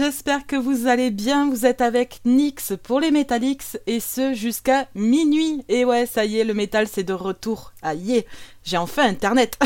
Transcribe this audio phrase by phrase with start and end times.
[0.00, 1.50] j'espère que vous allez bien.
[1.50, 5.62] Vous êtes avec Nix pour les Metallix et ce jusqu'à minuit.
[5.68, 7.74] Et ouais, ça y est, le métal c'est de retour.
[7.82, 8.24] Aïe,
[8.64, 9.58] j'ai enfin internet.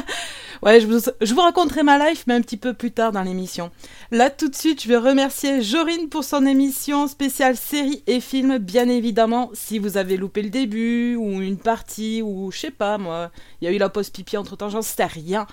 [0.62, 3.20] ouais, je vous, je vous, raconterai ma life, mais un petit peu plus tard dans
[3.20, 3.70] l'émission.
[4.10, 8.56] Là tout de suite, je vais remercier Jorine pour son émission spéciale série et film.
[8.56, 12.96] Bien évidemment, si vous avez loupé le début ou une partie ou je sais pas
[12.96, 13.30] moi,
[13.60, 15.46] il y a eu la pause pipi entre temps, j'en sais rien.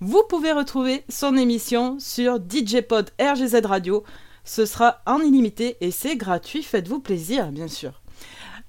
[0.00, 4.04] Vous pouvez retrouver son émission sur DJ Pod RGZ Radio.
[4.44, 6.62] Ce sera en illimité et c'est gratuit.
[6.62, 8.02] Faites-vous plaisir, bien sûr.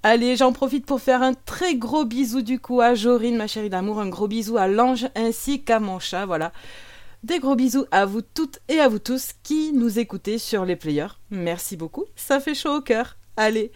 [0.03, 3.72] Allez, j'en profite pour faire un très gros bisou du coup à Jorine, ma chérie
[3.72, 6.52] d'amour, un gros bisou à l'ange ainsi qu'à mon chat, voilà.
[7.24, 10.75] Des gros bisous à vous toutes et à vous tous qui nous écoutez sur les
[10.75, 11.18] players.
[11.31, 13.18] Merci beaucoup, ça fait chaud au cœur.
[13.36, 13.72] Allez,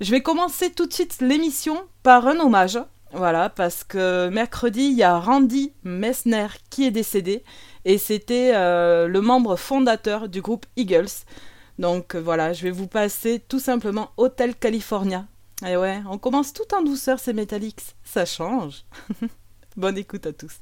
[0.00, 2.78] je vais commencer tout de suite l'émission par un hommage
[3.14, 7.44] voilà, parce que mercredi, il y a Randy Messner qui est décédé
[7.84, 11.24] et c'était euh, le membre fondateur du groupe Eagles.
[11.78, 15.26] Donc euh, voilà, je vais vous passer tout simplement Hotel California.
[15.66, 18.84] Et ouais, on commence tout en douceur ces Metallics, ça change.
[19.76, 20.52] Bonne écoute à tous.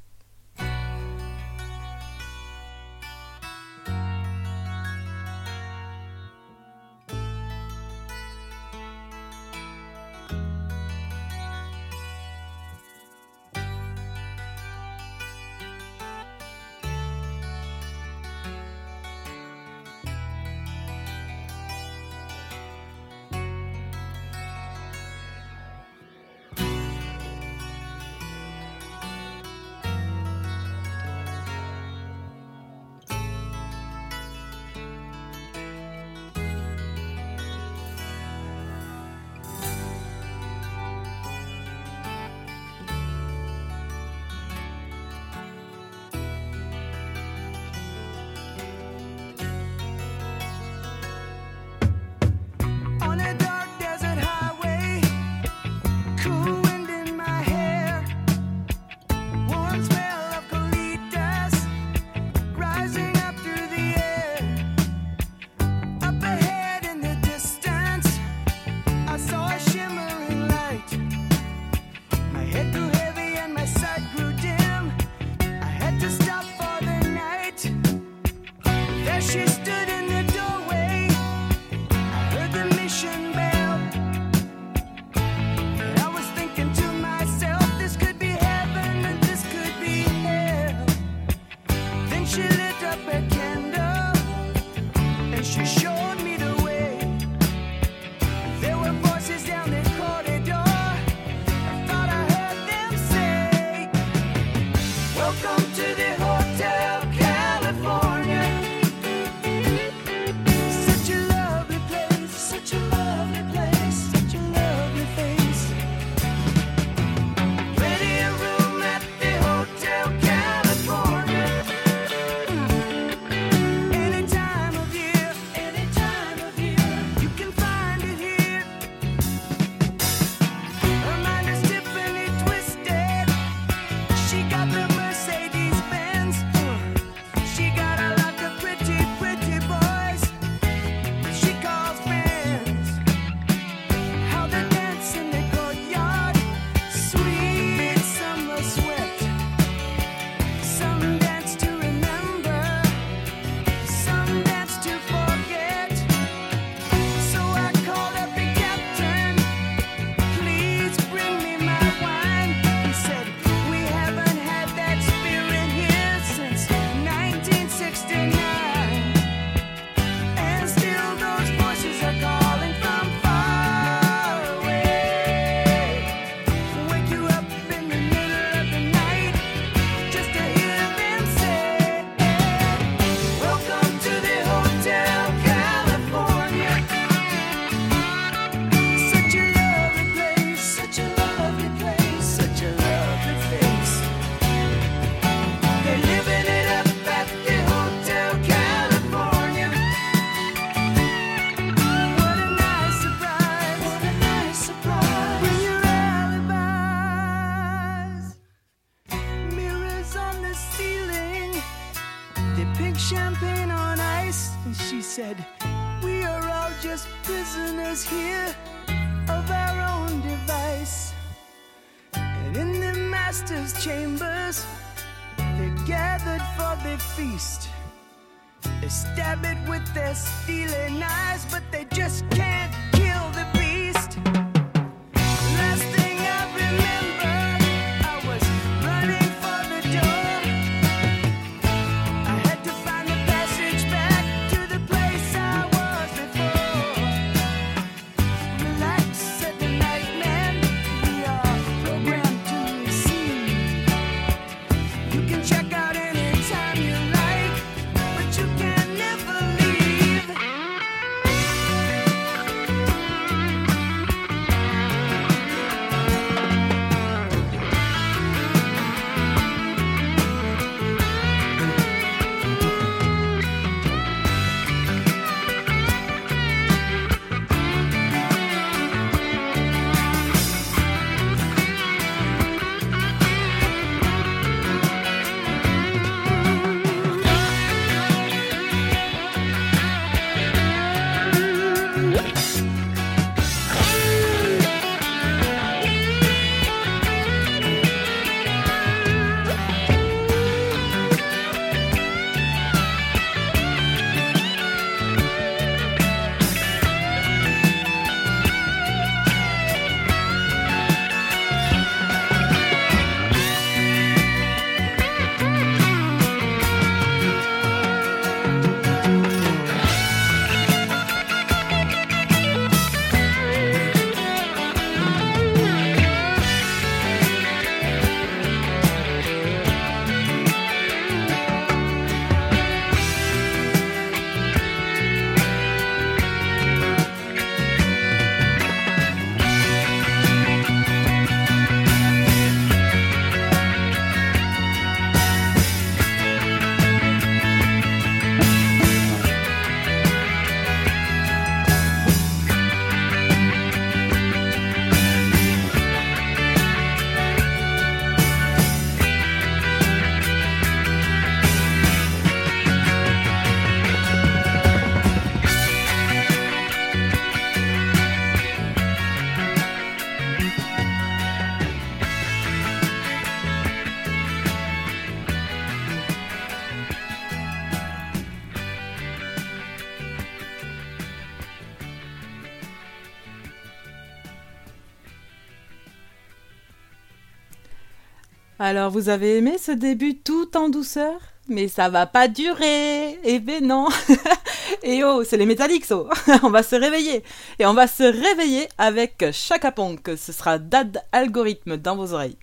[388.72, 391.20] Alors, vous avez aimé ce début tout en douceur?
[391.46, 393.90] Mais ça va pas durer Eh ben non
[394.82, 396.08] Et eh oh, c'est les métalliques, oh.
[396.42, 397.22] On va se réveiller
[397.58, 400.16] Et on va se réveiller avec Chaka Punk.
[400.16, 402.38] Ce sera Dad Algorithme dans vos oreilles.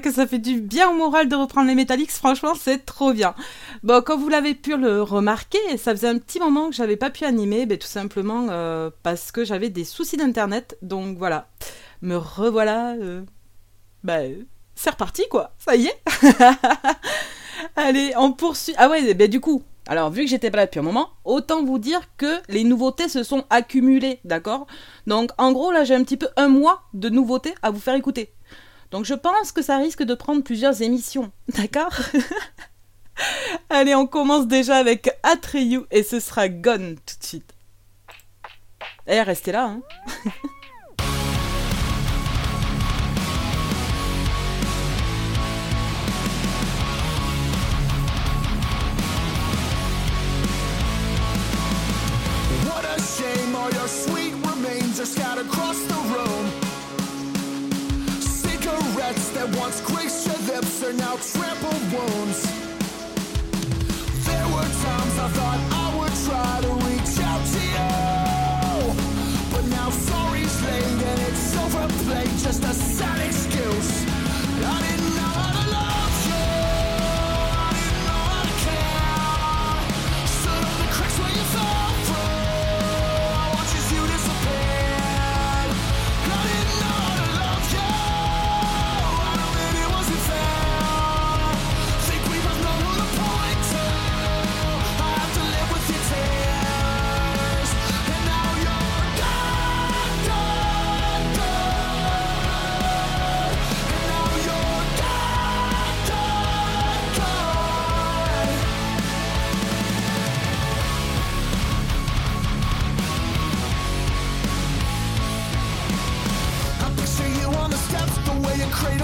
[0.00, 3.34] que ça fait du bien au moral de reprendre les Metallics, franchement c'est trop bien.
[3.82, 7.10] Bon, comme vous l'avez pu le remarquer, ça faisait un petit moment que j'avais pas
[7.10, 11.48] pu animer, ben, tout simplement euh, parce que j'avais des soucis d'internet, donc voilà.
[12.02, 13.22] Me revoilà, euh,
[14.04, 16.02] ben, c'est reparti quoi, ça y est.
[17.76, 18.74] Allez, on poursuit.
[18.76, 21.62] Ah ouais, ben du coup, alors, vu que j'étais pas là depuis un moment, autant
[21.62, 24.66] vous dire que les nouveautés se sont accumulées, d'accord?
[25.06, 27.94] Donc, en gros, là, j'ai un petit peu un mois de nouveautés à vous faire
[27.94, 28.33] écouter.
[28.94, 31.92] Donc je pense que ça risque de prendre plusieurs émissions, d'accord?
[33.68, 37.54] Allez, on commence déjà avec Atreyu et ce sera Gone tout de suite.
[39.08, 39.82] Eh, restez là, hein
[61.14, 62.42] out trampled wounds.
[64.26, 67.92] There were times I thought I would try to reach out to you,
[69.52, 74.04] but now sorry's late and it's overplayed, just a sad excuse.
[74.64, 75.03] I didn't.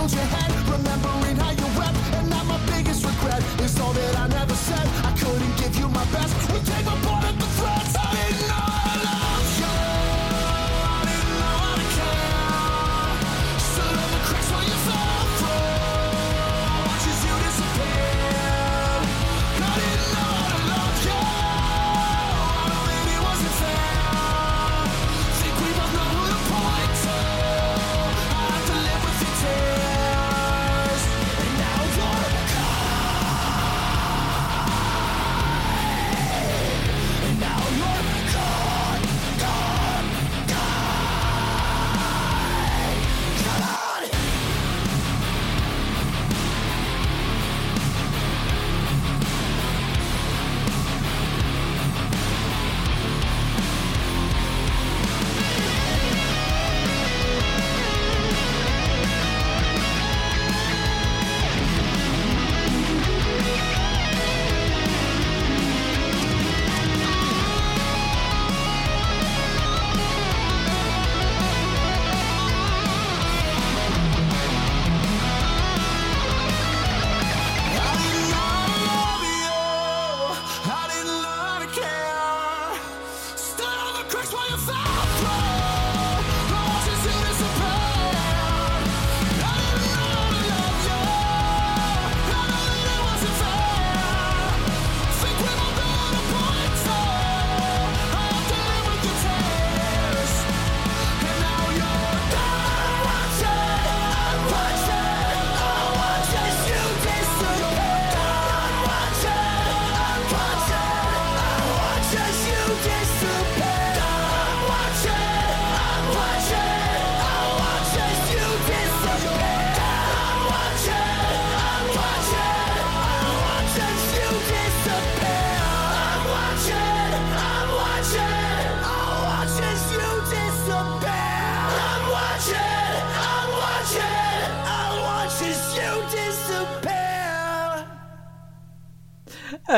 [0.08, 0.49] 却还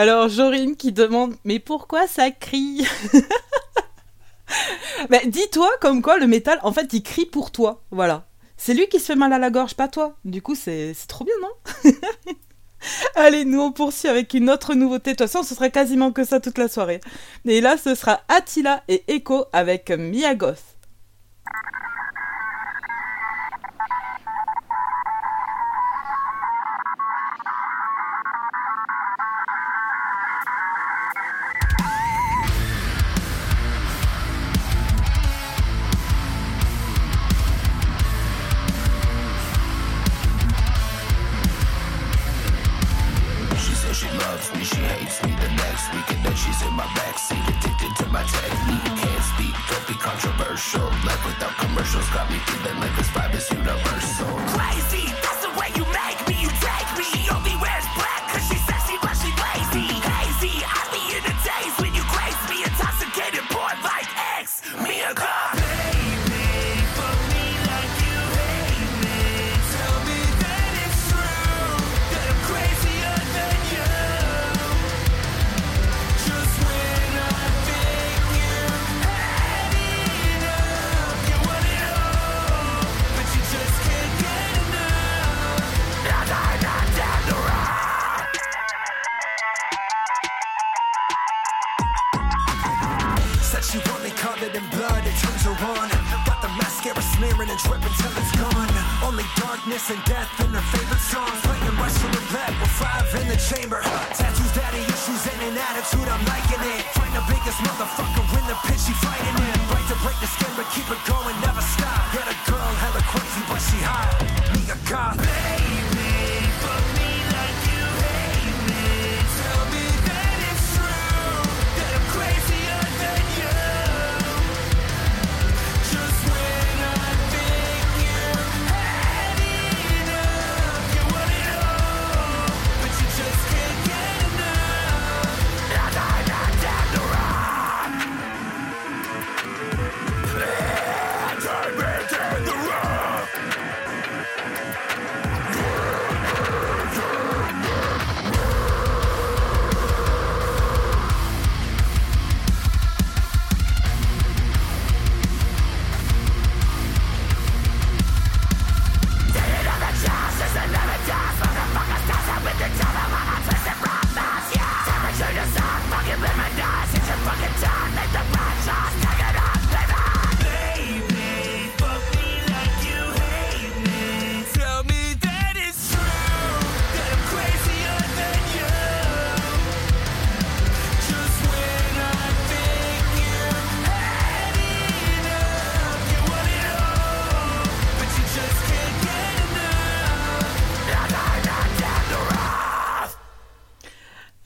[0.03, 2.85] Alors Jorine qui demande mais pourquoi ça crie
[5.11, 8.27] bah, dis-toi comme quoi le métal en fait il crie pour toi, voilà.
[8.57, 10.17] C'est lui qui se fait mal à la gorge, pas toi.
[10.25, 11.93] Du coup c'est trop bien non
[13.15, 15.13] Allez, nous on poursuit avec une autre nouveauté.
[15.13, 17.01] De toute façon, ce serait quasiment que ça toute la soirée.
[17.45, 20.72] Et là, ce sera Attila et Echo avec Miyagoth.
[46.67, 48.85] In my backseat, addicted to my technique.
[49.01, 50.87] Can't speak, don't be controversial.
[51.07, 54.62] Life without commercials got me feeling like this vibe is universal.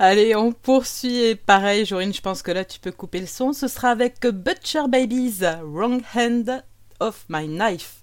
[0.09, 3.53] Allez, on poursuit et pareil, Jorine, je pense que là tu peux couper le son.
[3.53, 6.63] Ce sera avec Butcher Babies, Wrong Hand
[7.01, 7.97] of My Knife.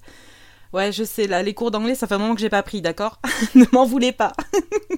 [0.74, 2.82] Ouais, je sais, là, les cours d'anglais, ça fait un moment que j'ai pas pris,
[2.82, 3.22] d'accord?
[3.56, 4.34] Ne m'en voulez pas.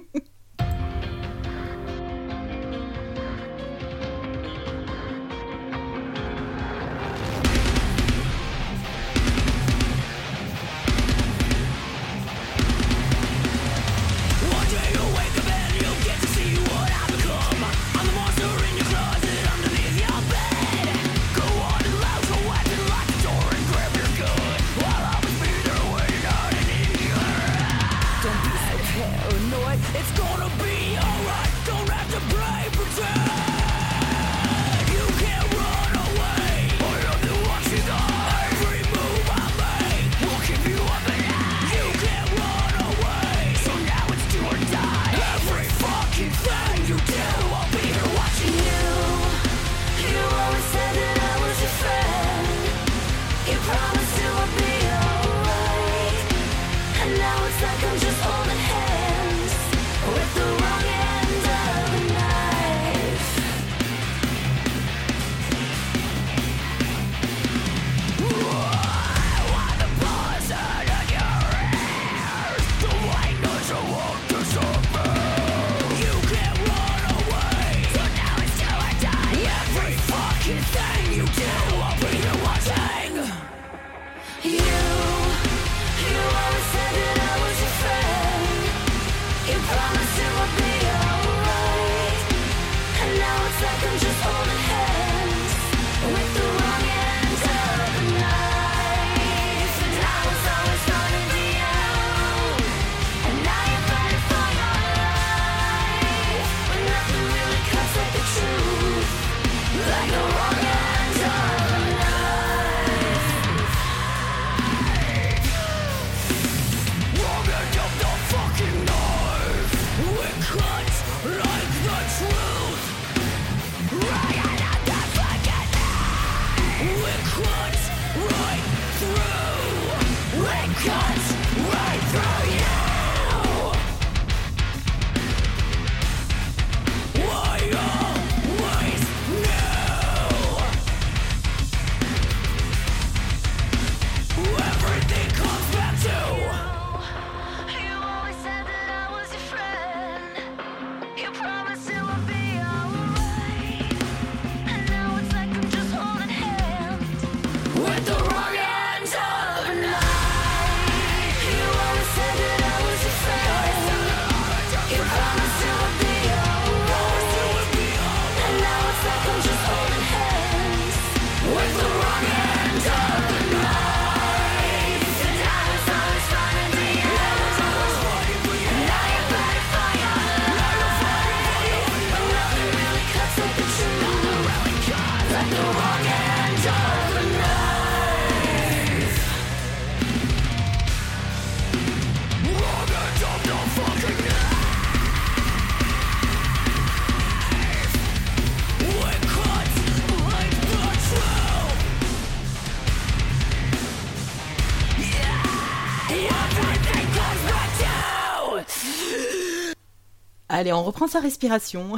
[210.58, 211.96] Allez, on reprend sa respiration.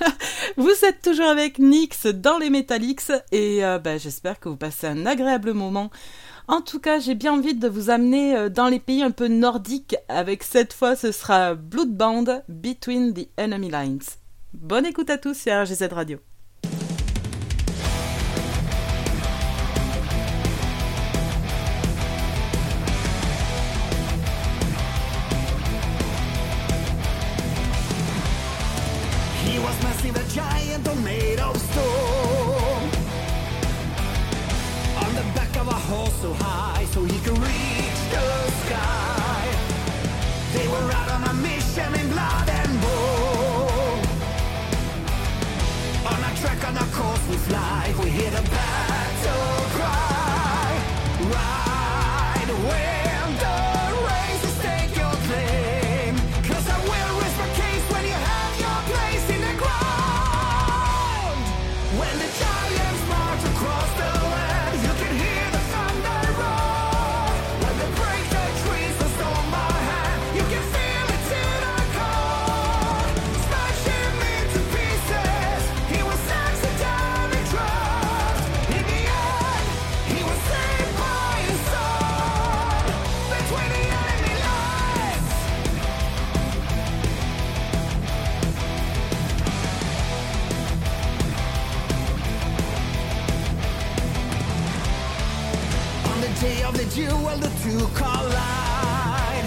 [0.56, 4.86] vous êtes toujours avec Nix dans les Metalix et euh, bah, j'espère que vous passez
[4.86, 5.90] un agréable moment.
[6.46, 9.28] En tout cas, j'ai bien envie de vous amener euh, dans les pays un peu
[9.28, 14.00] nordiques avec cette fois ce sera Bloodbound Between the Enemy Lines.
[14.54, 16.18] Bonne écoute à tous sur RGZ Radio.
[97.38, 99.44] when the two collide.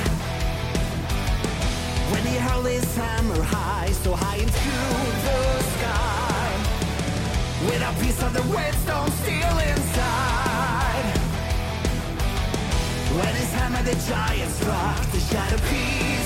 [2.11, 4.77] When he hurl his hammer high, so high into
[5.25, 6.51] the sky.
[7.65, 11.17] With a piece of the whetstone steel inside.
[13.17, 16.20] When his hammer the giant struck, the shadow piece.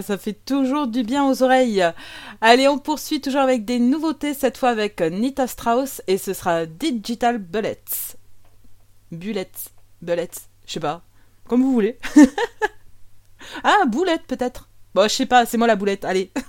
[0.00, 1.84] ça, fait toujours du bien aux oreilles.
[2.40, 6.64] Allez, on poursuit toujours avec des nouveautés, cette fois avec Nita Strauss, et ce sera
[6.64, 8.16] Digital Bullets.
[9.10, 9.50] Bullets,
[10.00, 10.30] Bullets,
[10.66, 11.02] je sais pas,
[11.46, 11.98] comme vous voulez.
[13.64, 14.70] ah, boulette peut-être.
[14.94, 16.30] Bon, je sais pas, c'est moi la boulette, allez.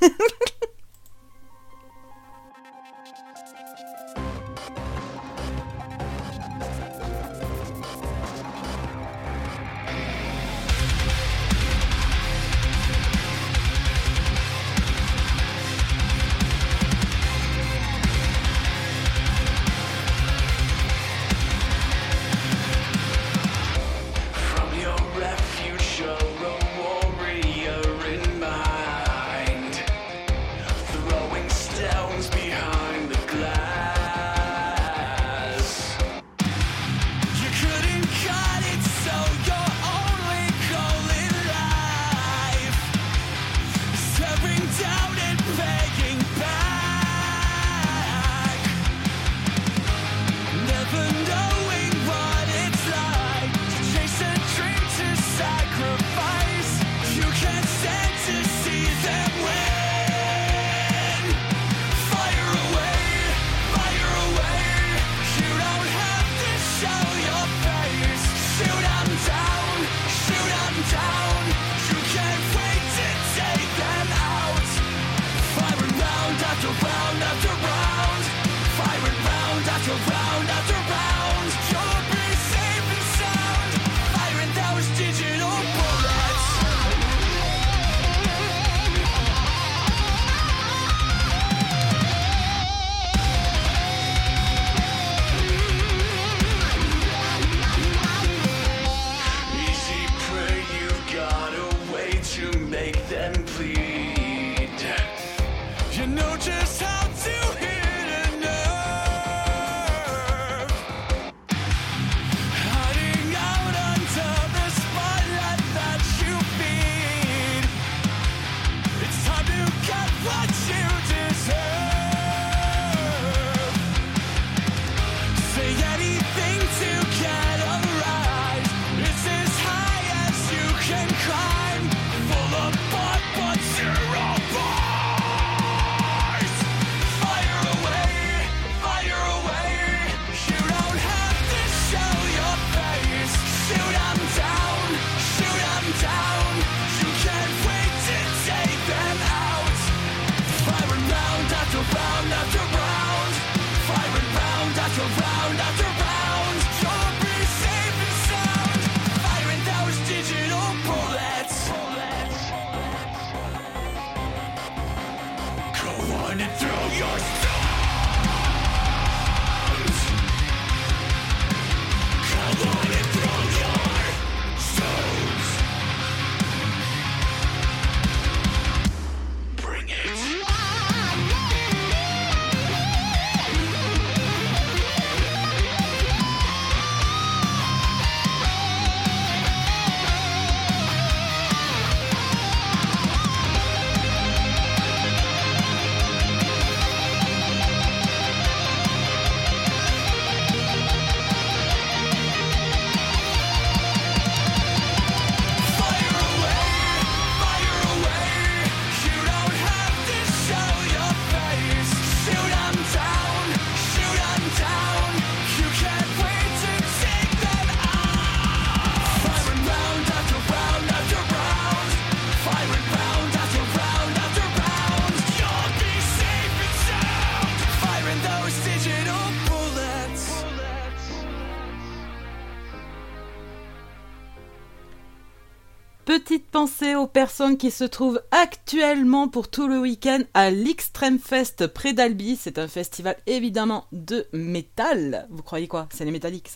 [236.96, 242.36] aux personnes qui se trouvent actuellement pour tout le week-end à l'Extreme Fest près d'Albi.
[242.36, 245.28] C'est un festival évidemment de métal.
[245.30, 245.88] Vous croyez quoi?
[245.94, 246.52] C'est les Metallics.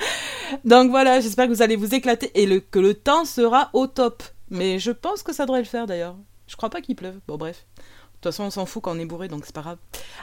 [0.64, 4.22] Donc voilà, j'espère que vous allez vous éclater et que le temps sera au top.
[4.50, 6.16] Mais je pense que ça devrait le faire d'ailleurs.
[6.46, 7.20] Je crois pas qu'il pleuve.
[7.26, 7.66] Bon bref.
[7.76, 7.82] De
[8.14, 9.78] toute façon, on s'en fout quand on est bourré, donc c'est pas grave.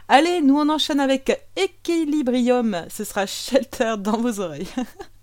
[0.10, 2.86] Allez, nous on enchaîne avec Equilibrium.
[2.90, 4.68] Ce sera Shelter dans vos oreilles.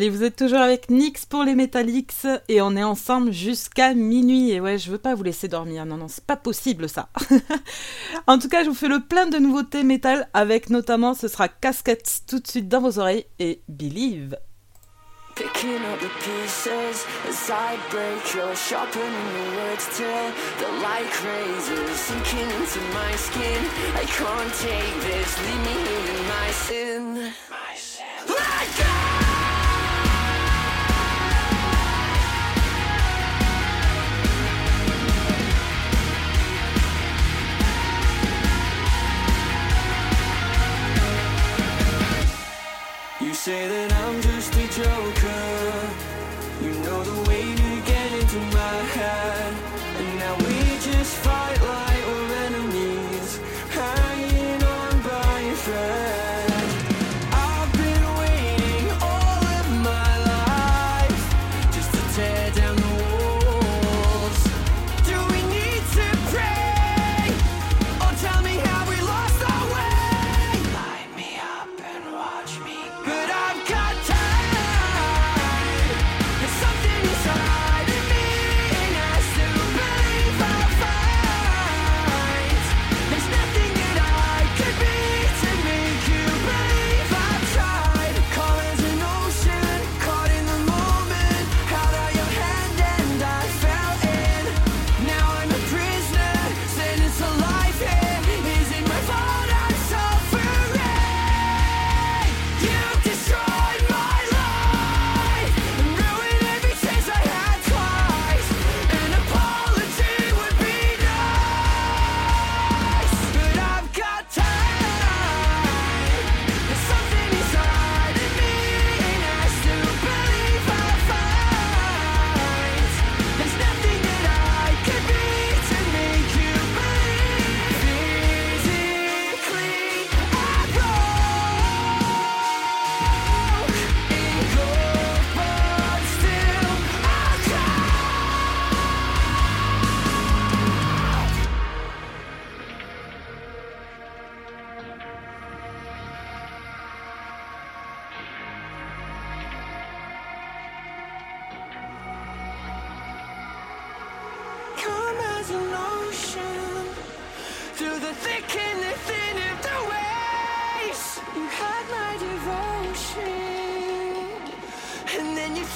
[0.00, 4.50] Allez, vous êtes toujours avec Nix pour les Metallics et on est ensemble jusqu'à minuit.
[4.50, 5.84] Et ouais, je veux pas vous laisser dormir.
[5.84, 7.10] Non, non, c'est pas possible ça.
[8.26, 11.48] en tout cas, je vous fais le plein de nouveautés métal avec notamment, ce sera
[11.48, 14.38] Casquettes tout de suite dans vos oreilles et Believe.
[15.34, 21.12] Picking up the pieces as I break your words the light
[21.94, 23.62] sinking into my skin.
[23.96, 25.76] I can't take this, leave me
[26.08, 27.34] in my sin.
[43.40, 45.19] Say that I'm just a joker.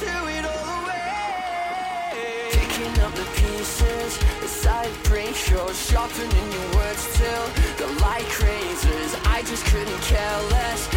[0.01, 2.15] Threw it all away.
[2.53, 7.47] Picking up the pieces as I break yours, sharpening your words till
[7.79, 9.15] the light razors.
[9.25, 10.94] I just couldn't care less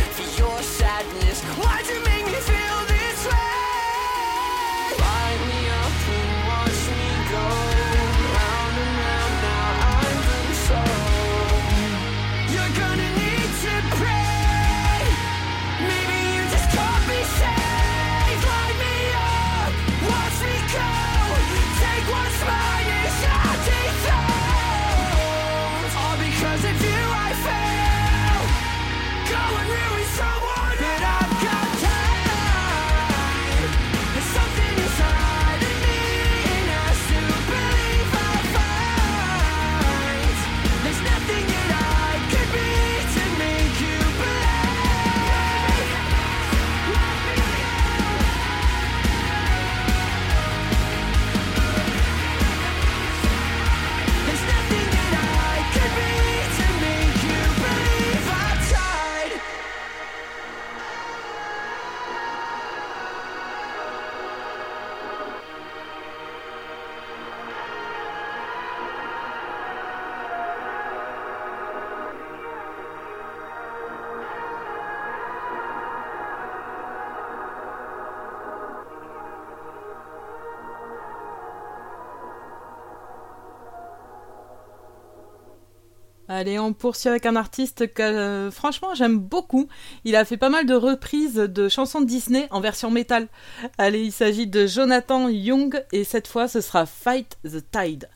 [86.37, 89.67] Allez, on poursuit avec un artiste que euh, franchement j'aime beaucoup.
[90.03, 93.27] Il a fait pas mal de reprises de chansons de Disney en version métal.
[93.79, 98.07] Allez, il s'agit de Jonathan Young et cette fois ce sera Fight the Tide.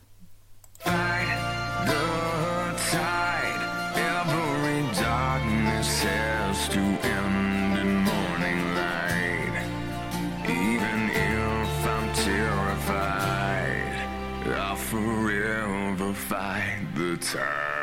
[16.28, 17.81] Fight the tide.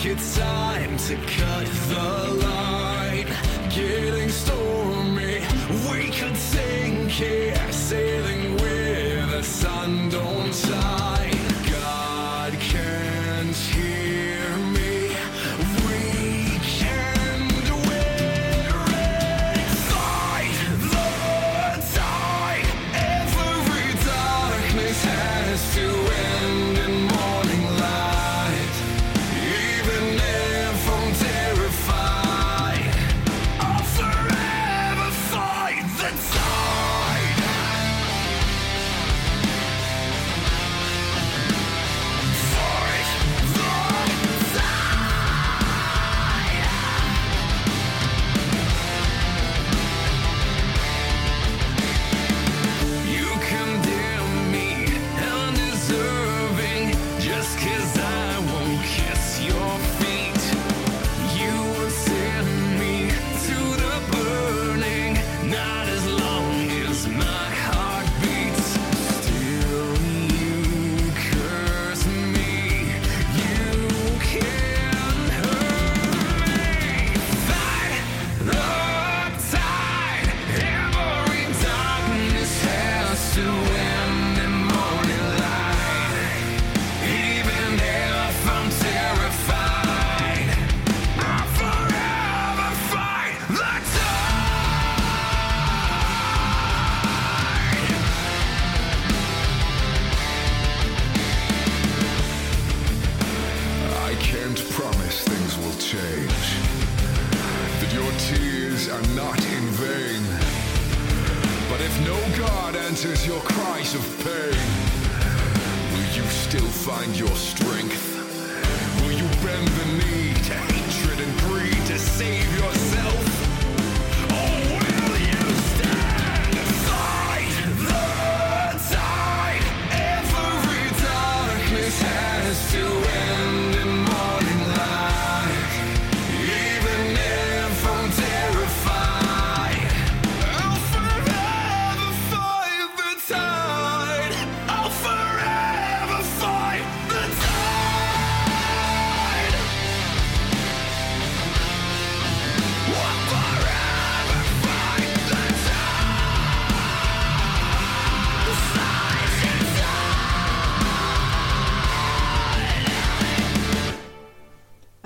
[0.00, 3.26] think it's time to cut the line.
[3.68, 5.40] Getting stormy,
[5.90, 8.39] we could sink here, sailing.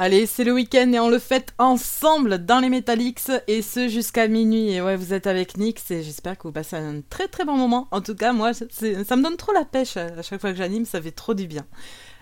[0.05, 4.29] Allez, c'est le week-end et on le fête ensemble dans les Metalix et ce jusqu'à
[4.29, 4.71] minuit.
[4.71, 7.57] Et ouais, vous êtes avec Nix et j'espère que vous passez un très très bon
[7.57, 7.89] moment.
[7.91, 10.59] En tout cas, moi, ça me donne trop la pêche euh, à chaque fois que
[10.59, 11.65] j'anime, ça fait trop du bien.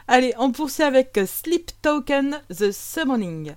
[0.07, 3.57] Allez, on poursuit avec Sleep Token The Summoning.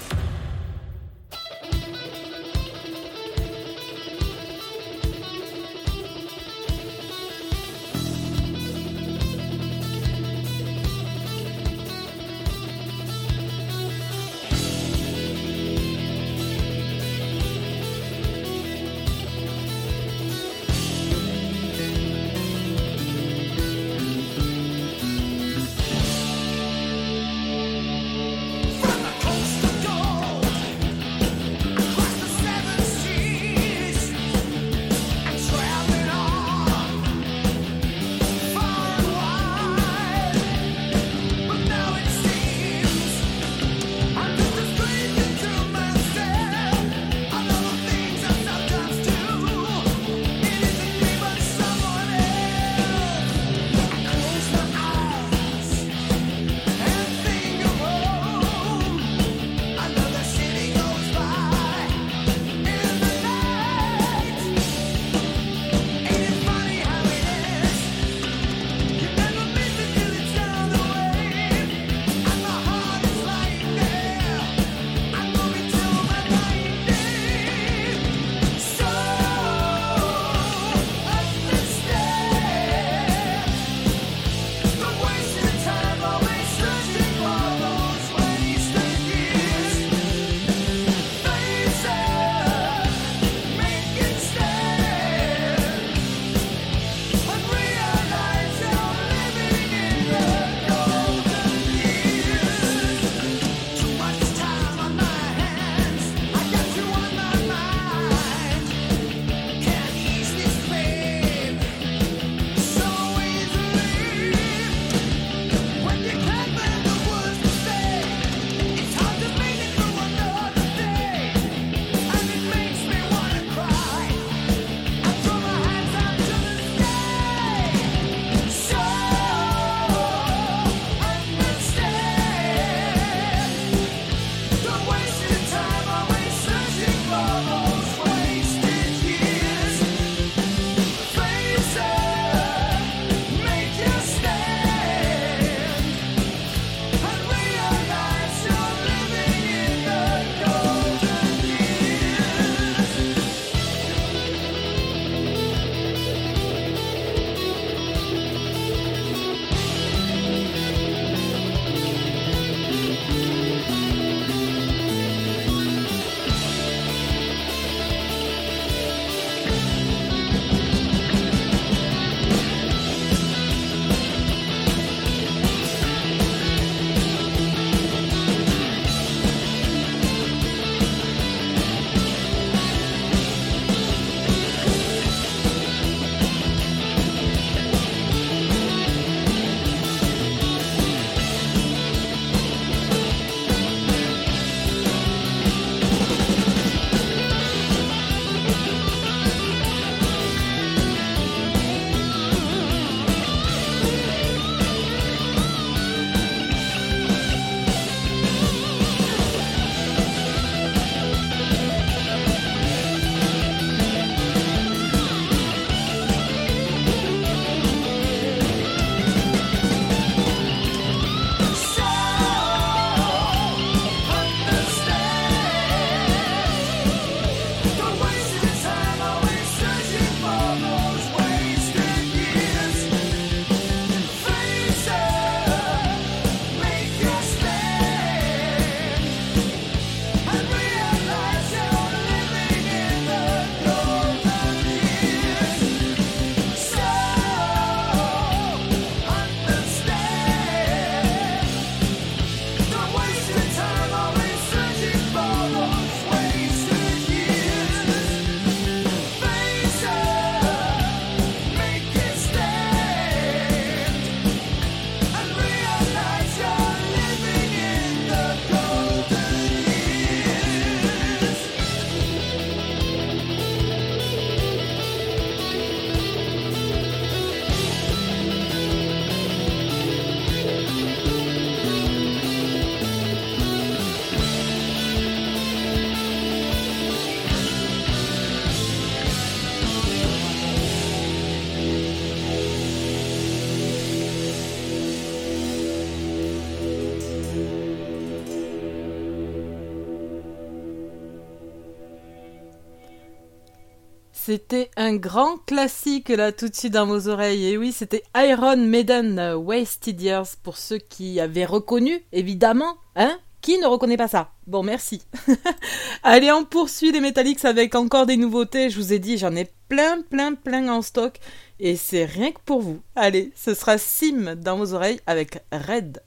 [304.31, 307.47] C'était un grand classique là tout de suite dans vos oreilles.
[307.47, 312.77] Et oui, c'était Iron Maiden euh, Wasted Years pour ceux qui avaient reconnu, évidemment.
[312.95, 315.01] Hein Qui ne reconnaît pas ça Bon, merci.
[316.03, 318.69] Allez, on poursuit les Metallics avec encore des nouveautés.
[318.69, 321.19] Je vous ai dit, j'en ai plein, plein, plein en stock.
[321.59, 322.79] Et c'est rien que pour vous.
[322.95, 326.01] Allez, ce sera Sim dans vos oreilles avec Red.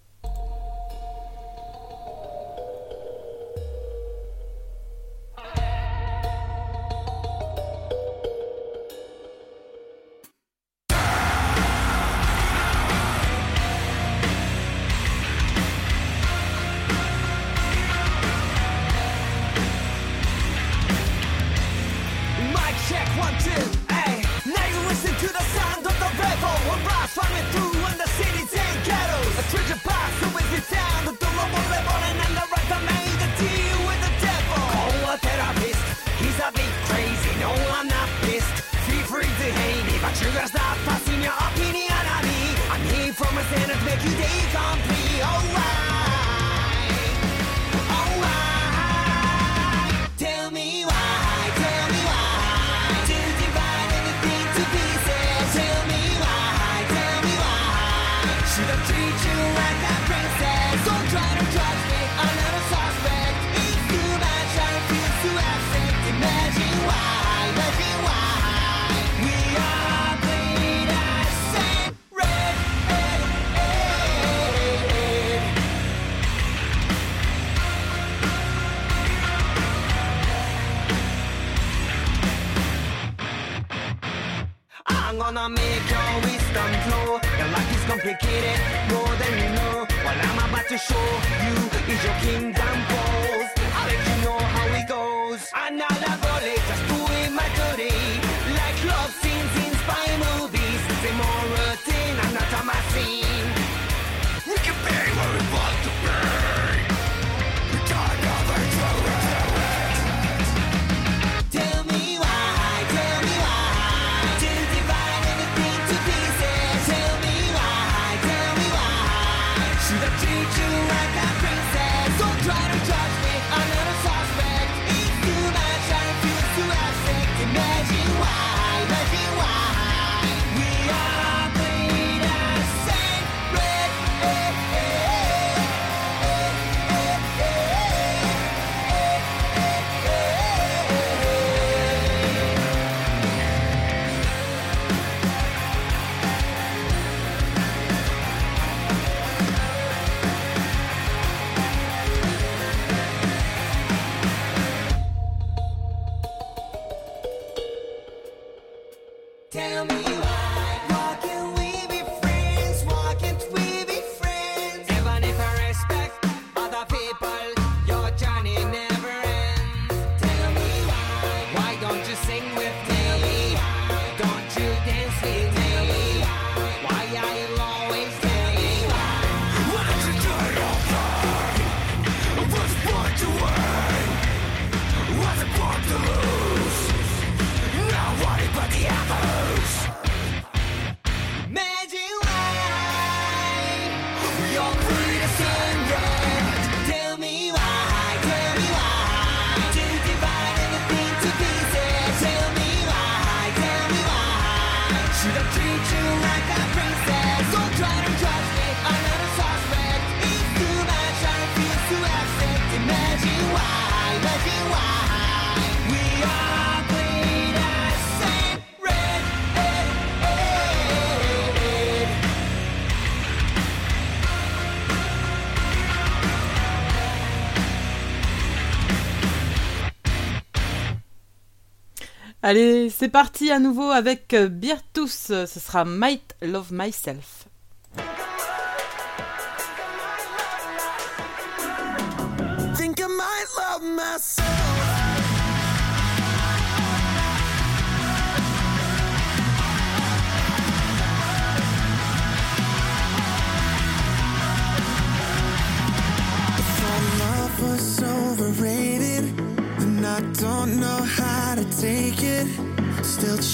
[232.47, 235.15] Allez, c'est parti à nouveau avec euh, Birtus.
[235.29, 237.47] Ce sera Might Love Myself.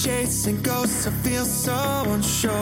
[0.03, 1.75] Chasing ghosts, I feel so
[2.07, 2.53] unsure.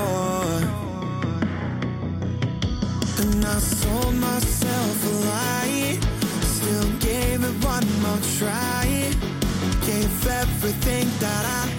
[3.22, 6.00] And I sold myself a lie,
[6.42, 9.14] still gave it one more try.
[9.86, 11.77] Gave everything that I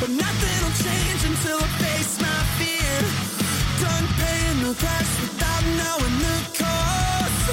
[0.00, 2.96] but nothing will change until I face my fear.
[3.80, 7.44] Done paying the price without knowing the cost.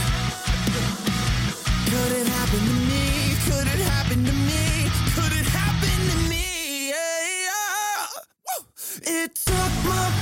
[1.89, 3.05] Could it happen to me?
[3.47, 4.91] Could it happen to me?
[5.15, 6.89] Could it happen to me?
[6.89, 9.21] Yeah, yeah.
[9.23, 10.12] It took my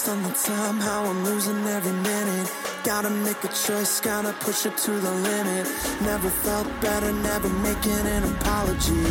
[0.00, 2.50] Focused on the time, how I'm losing every minute.
[2.84, 5.66] Gotta make a choice, gotta push it to the limit.
[6.00, 9.04] Never felt better, never making an apology.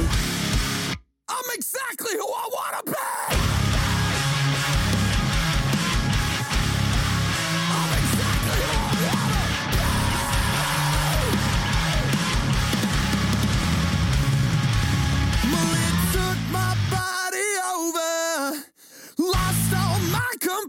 [1.27, 2.38] I'm exactly who I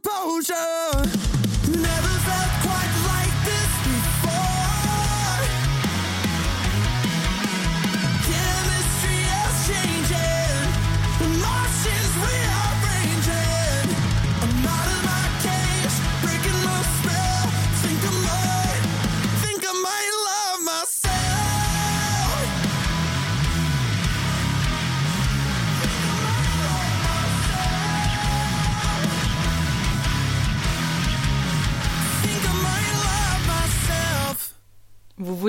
[0.03, 1.00] composure.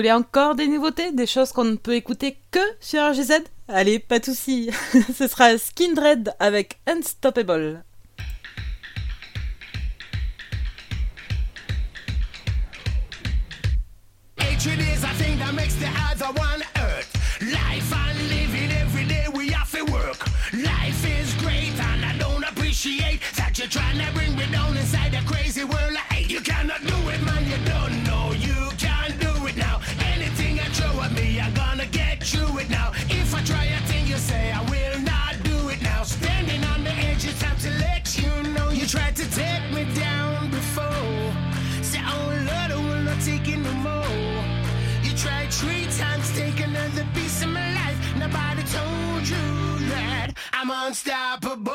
[0.02, 4.18] Voulez encore des nouveautés Des choses qu'on ne peut écouter que sur RGZ Allez, pas
[4.18, 4.68] de soucis.
[5.16, 7.84] Ce sera Skindred avec Unstoppable.
[14.38, 17.40] Hatred is a thing that makes the of one earth.
[17.40, 20.26] Life and living every day we have to work.
[20.52, 25.14] Life is great and I don't appreciate that you're trying to bring me down inside
[25.14, 25.91] a crazy world
[38.92, 41.32] tried to take me down before.
[41.80, 44.04] Say, oh Lord, oh, I will not take it no more.
[45.02, 47.98] You tried three times, take another piece of my life.
[48.18, 49.46] Nobody told you
[49.92, 51.72] that I'm unstoppable.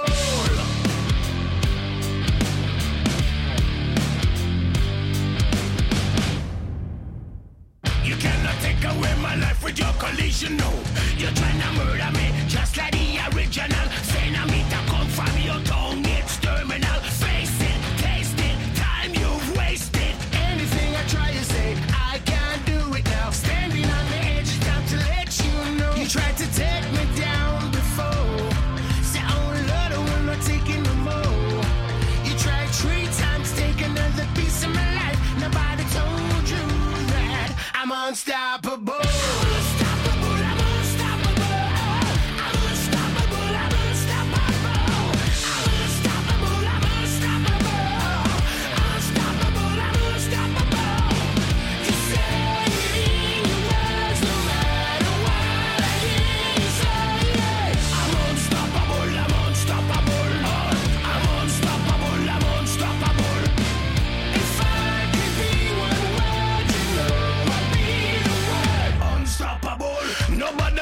[8.05, 10.72] You cannot take away my life with your collision, no.
[11.18, 13.88] You're trying to murder me, just like the original.
[14.03, 15.96] Saying I mean to come from your tongue,
[38.08, 39.07] Unstoppable,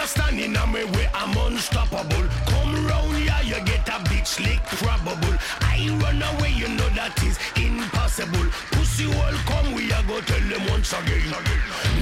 [0.05, 2.29] Standing on me way, I'm unstoppable.
[2.45, 5.35] Come round here, you get a big slick probable.
[5.61, 8.45] I run away, you know that is impossible.
[8.71, 11.25] Pussy all come, we a go tell them once again.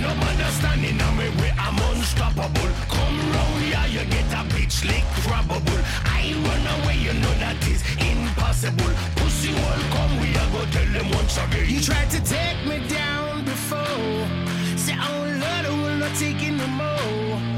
[0.03, 2.69] Nobody standing on me way, I'm unstoppable.
[2.91, 5.79] Come round here, you get a big slick probable.
[6.03, 8.91] I run away, you know that is impossible.
[9.15, 11.69] Pussy all come, we a go tell them once again.
[11.69, 14.27] You tried to take me down before.
[14.75, 17.52] Say, oh Lord, oh, I will not take it no more.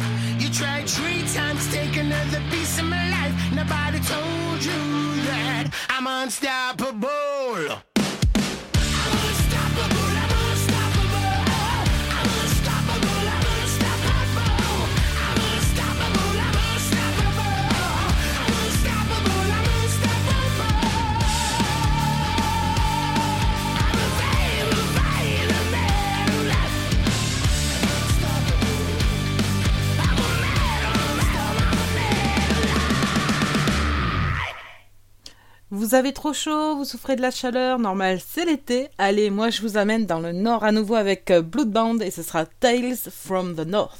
[0.55, 3.33] Tried three times, take another piece of my life.
[3.53, 7.94] Nobody told you that I'm unstoppable.
[35.86, 38.88] Vous avez trop chaud, vous souffrez de la chaleur, normal, c'est l'été.
[38.97, 42.23] Allez, moi je vous amène dans le nord à nouveau avec euh, Bloodbound et ce
[42.23, 43.99] sera Tales from the North.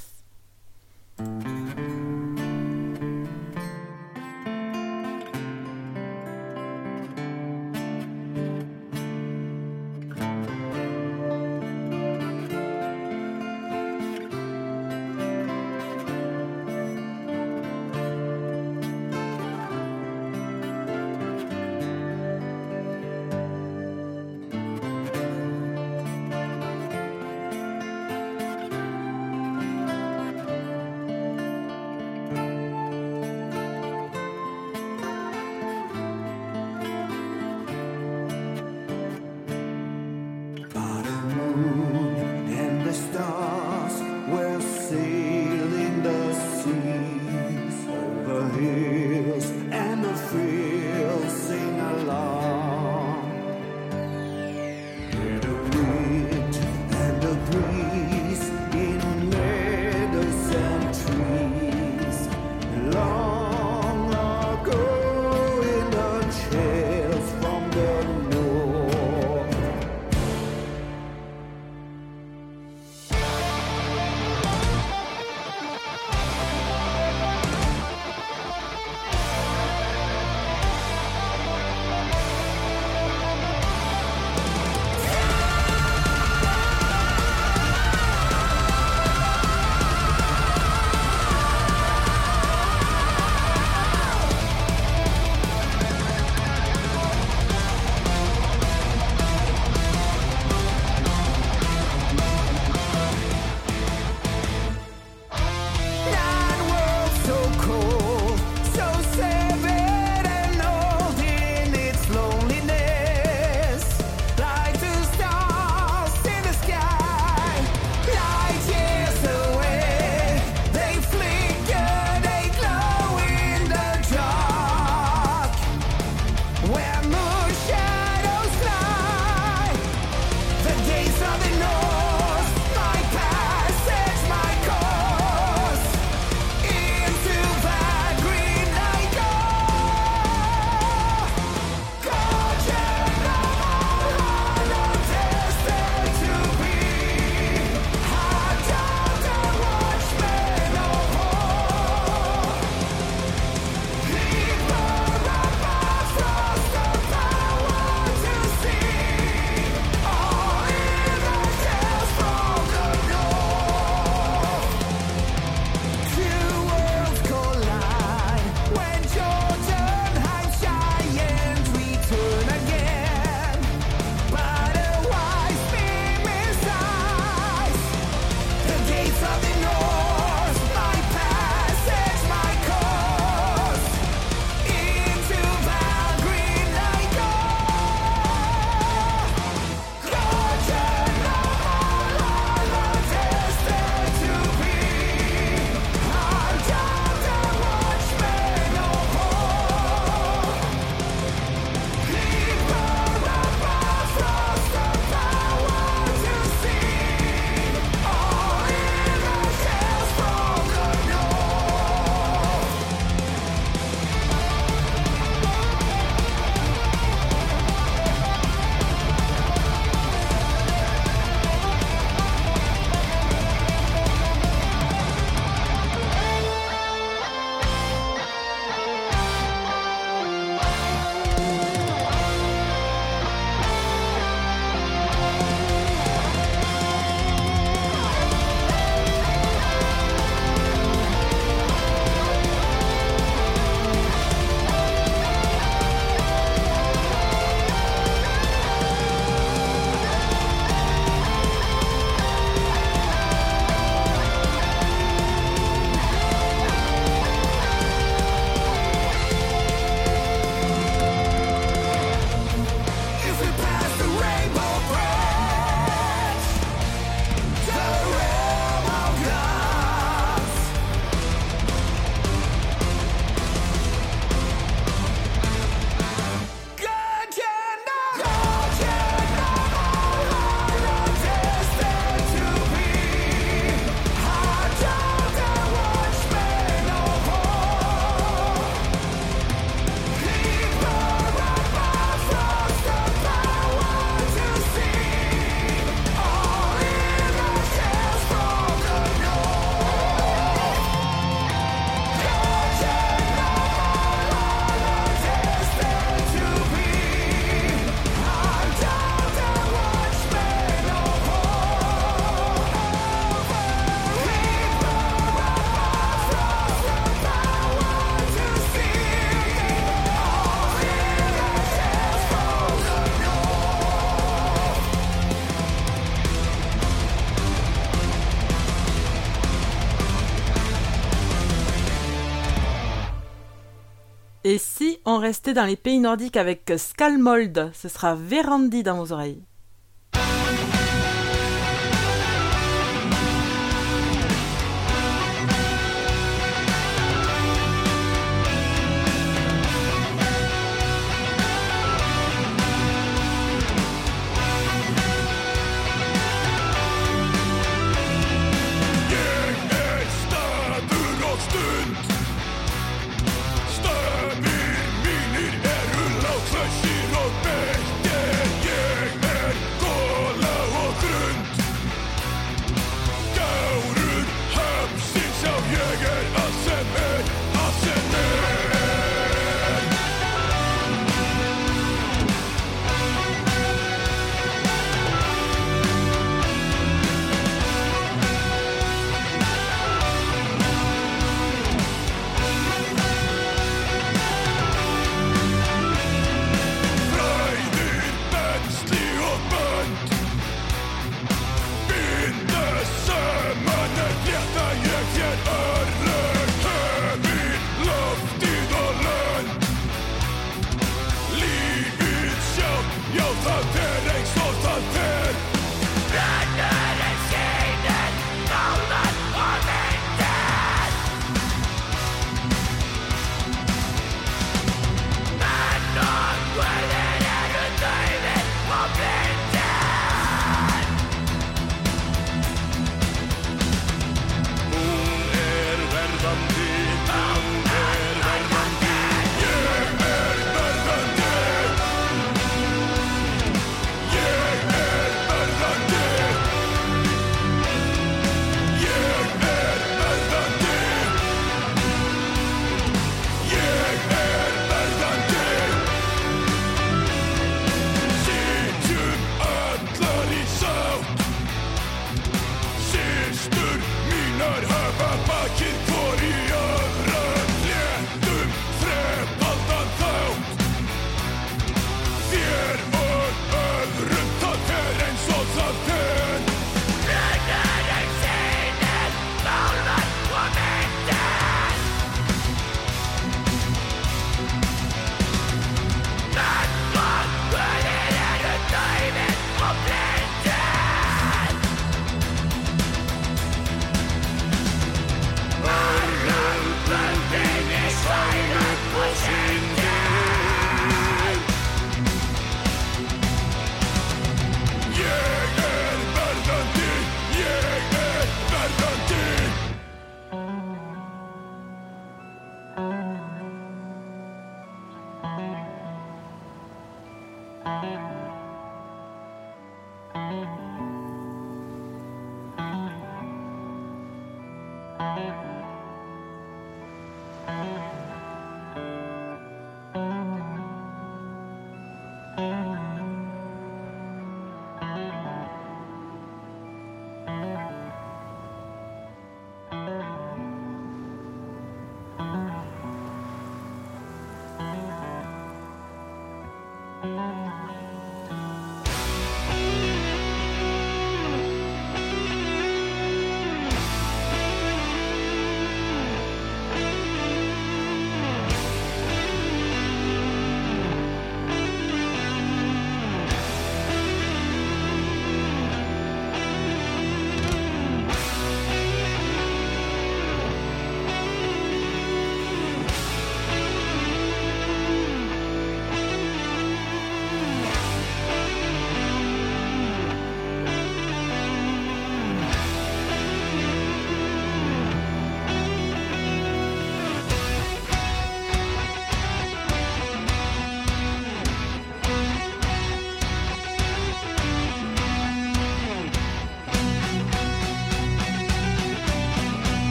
[335.17, 339.43] Restait dans les pays nordiques avec Skalmold, ce sera Verandi dans vos oreilles.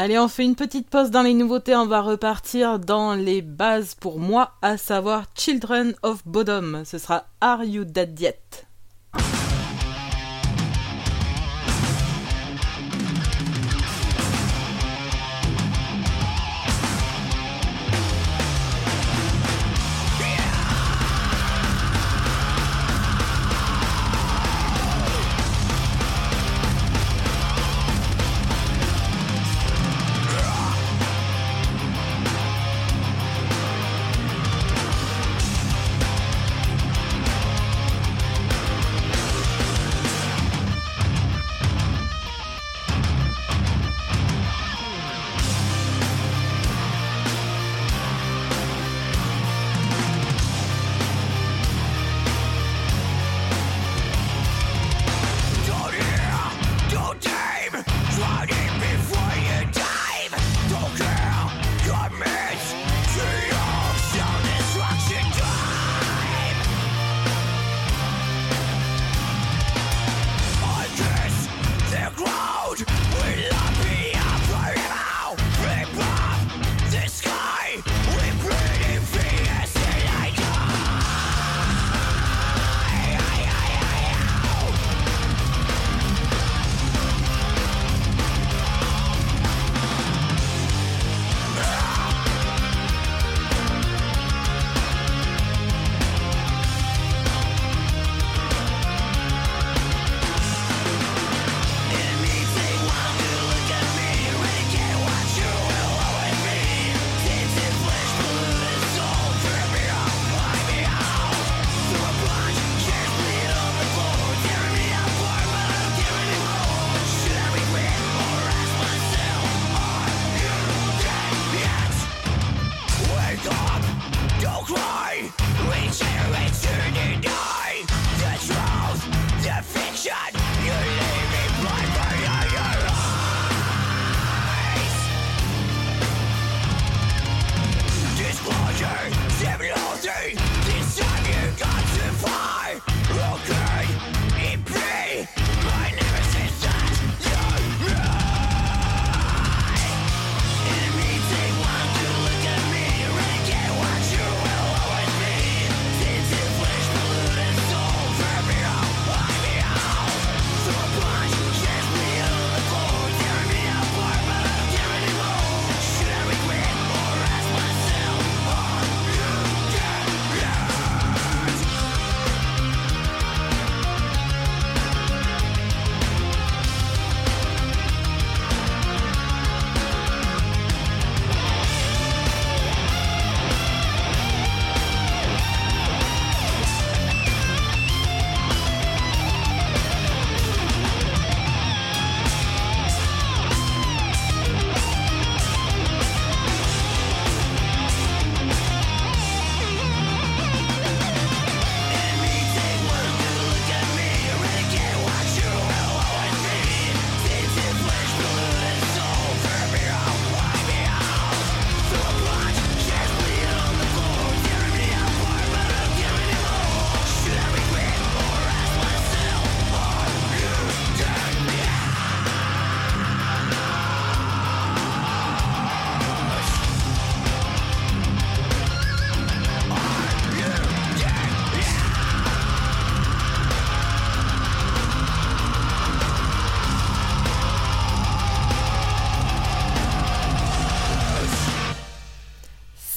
[0.00, 3.96] Allez, on fait une petite pause dans les nouveautés, on va repartir dans les bases
[3.96, 6.84] pour moi, à savoir Children of Bodom.
[6.84, 8.67] Ce sera Are You Dead Yet?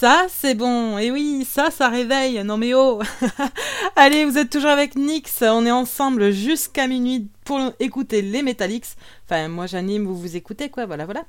[0.01, 0.97] Ça, c'est bon.
[0.97, 2.43] Et oui, ça, ça réveille.
[2.43, 3.03] Non mais oh.
[3.95, 5.43] Allez, vous êtes toujours avec Nix.
[5.43, 8.87] On est ensemble jusqu'à minuit pour écouter les Metallics.
[9.25, 10.87] Enfin, moi j'anime, vous vous écoutez quoi.
[10.87, 11.23] Voilà, voilà.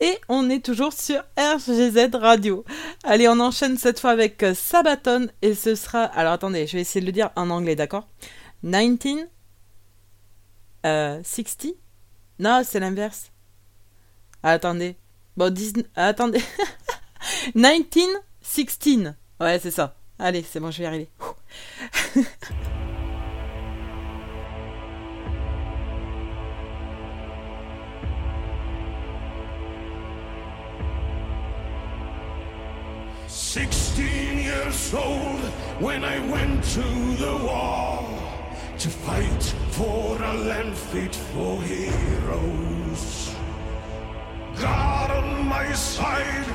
[0.00, 2.64] Et on est toujours sur RGZ Radio.
[3.04, 6.02] Allez, on enchaîne cette fois avec euh, Sabaton et ce sera.
[6.02, 8.08] Alors attendez, je vais essayer de le dire en anglais, d'accord?
[8.64, 9.28] 19
[10.84, 11.74] euh, 60
[12.40, 13.30] Non, c'est l'inverse.
[14.42, 14.96] Attendez.
[15.36, 15.86] Bon, 19...
[15.94, 16.42] ah, attendez.
[17.54, 19.14] 1916.
[19.40, 19.94] Ouais, c'est ça.
[20.18, 21.08] Allez, c'est bon, je vais y arriver.
[33.26, 35.40] Sixteen years old
[35.80, 36.82] when I went to
[37.16, 38.04] the war
[38.78, 43.34] to fight for a land fit for heroes.
[44.60, 46.46] God on my side.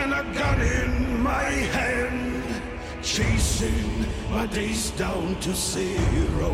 [0.00, 2.44] and a gun in my hand,
[3.02, 6.50] chasing my days down to zero.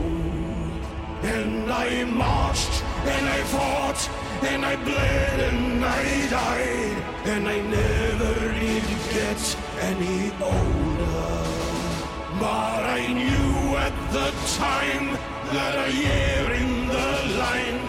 [1.23, 2.83] And I marched,
[3.15, 4.01] and I fought,
[4.51, 6.99] and I bled, and I died,
[7.33, 8.87] and I never did
[9.19, 9.43] get
[9.91, 11.49] any older.
[12.41, 14.31] But I knew at the
[14.65, 15.07] time
[15.55, 17.11] that a year in the
[17.43, 17.81] line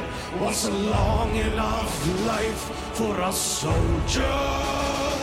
[0.41, 1.93] was a long enough
[2.25, 2.63] life
[2.97, 5.18] for a soldier.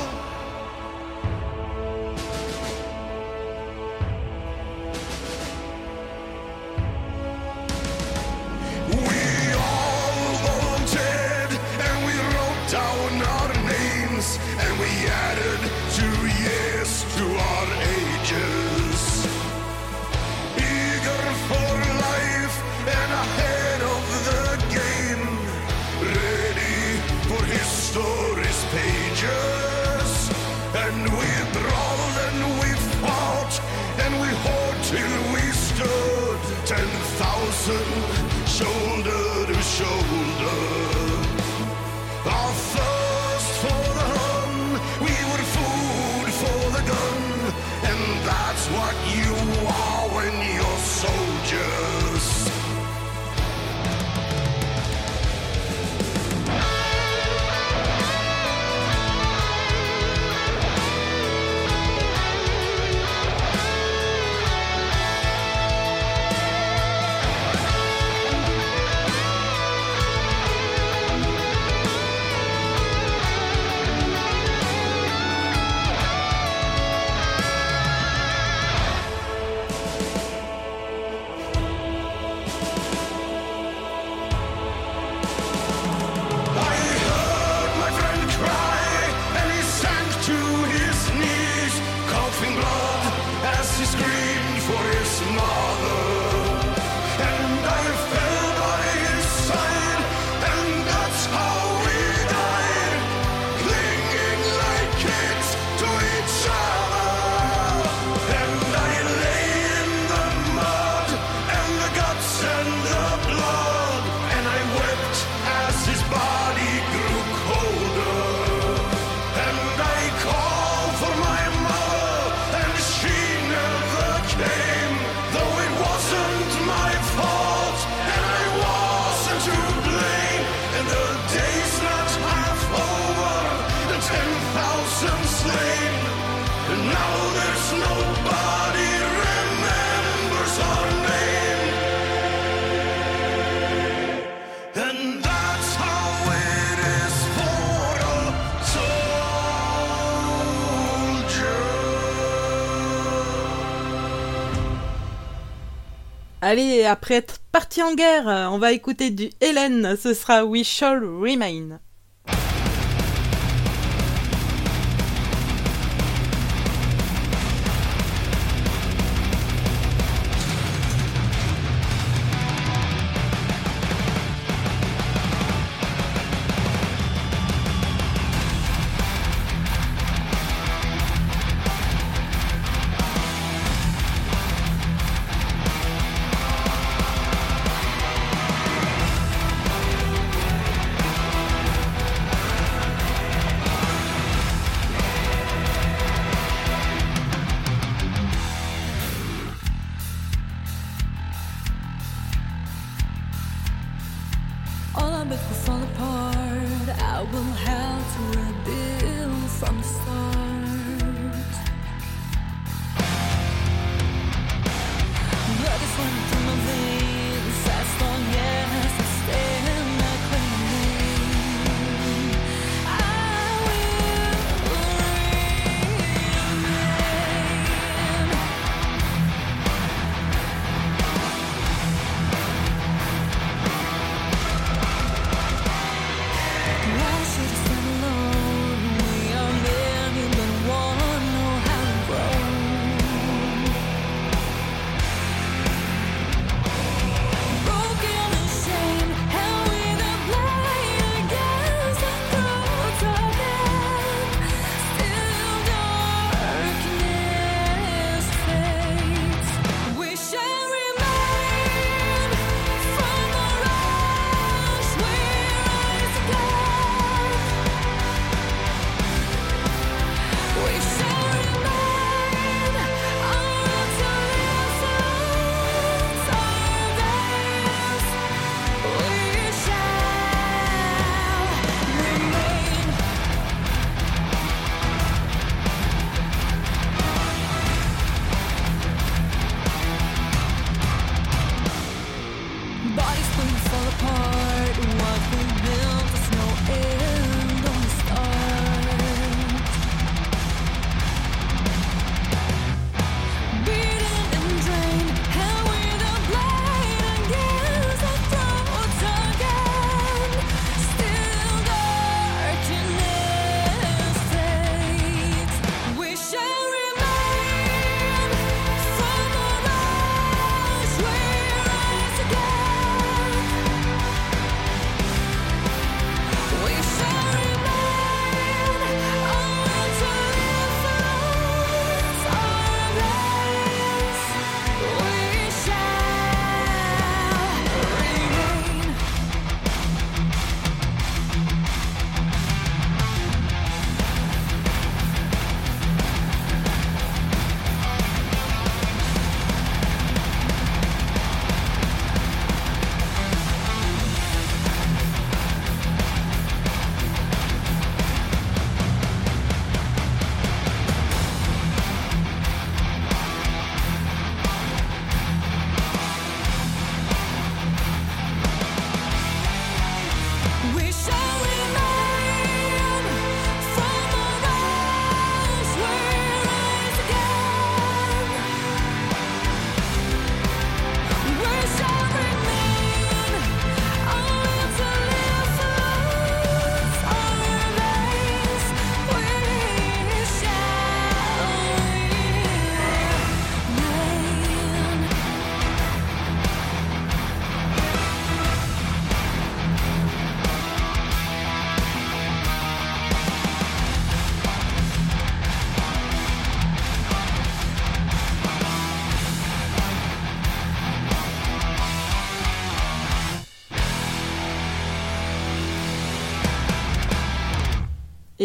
[156.49, 161.03] Allez, après être parti en guerre, on va écouter du Hélène, ce sera We Shall
[161.05, 161.81] Remain.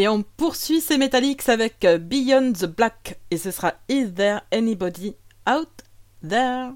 [0.01, 3.19] Et on poursuit ces Metallics avec Beyond the Black.
[3.29, 5.15] Et ce sera Is There Anybody
[5.47, 5.69] Out
[6.27, 6.71] There?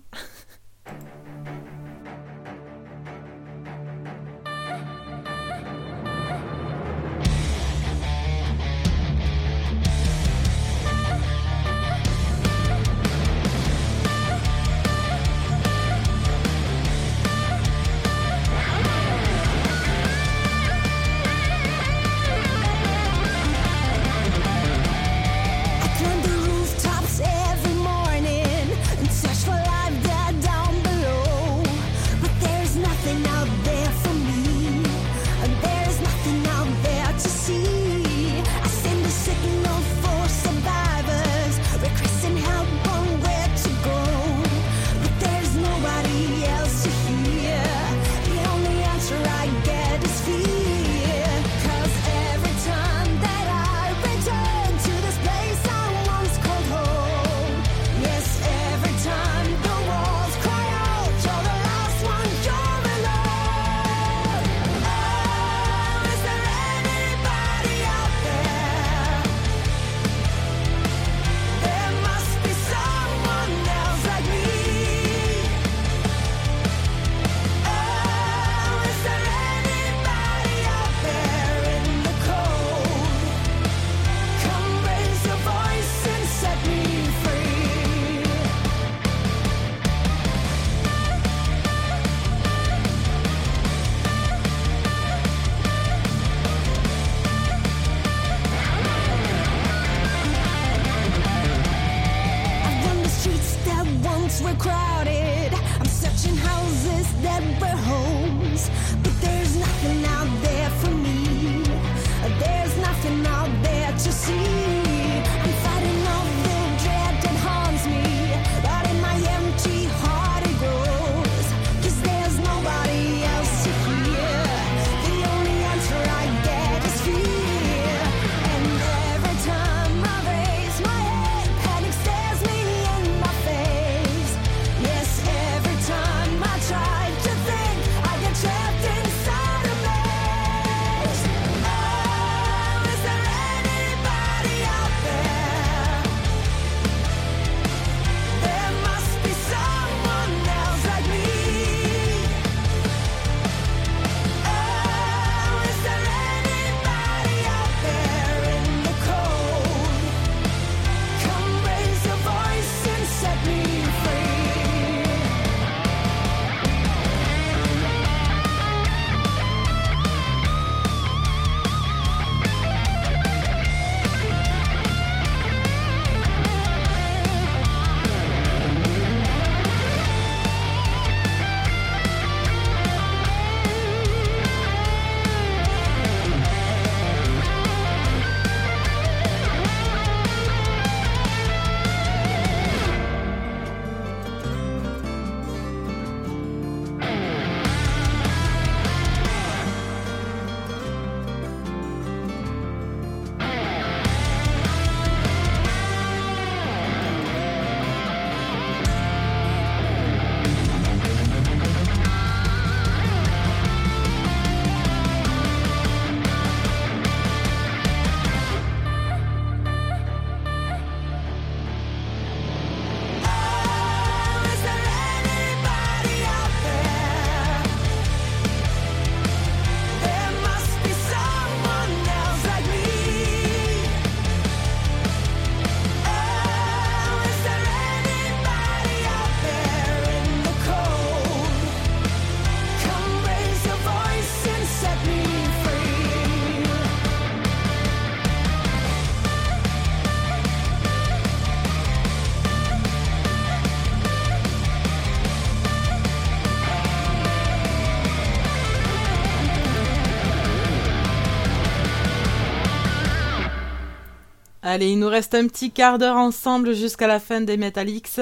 [264.75, 268.19] Allez, il nous reste un petit quart d'heure ensemble jusqu'à la fin des Metalix.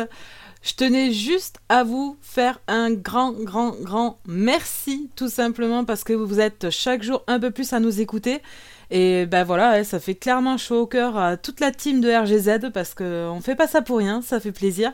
[0.61, 6.13] Je tenais juste à vous faire un grand, grand, grand merci, tout simplement parce que
[6.13, 8.43] vous êtes chaque jour un peu plus à nous écouter.
[8.91, 12.71] Et ben voilà, ça fait clairement chaud au cœur à toute la team de RGZ
[12.71, 14.93] parce qu'on ne fait pas ça pour rien, ça fait plaisir.